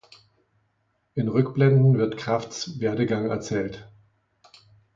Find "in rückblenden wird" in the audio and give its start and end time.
1.13-2.17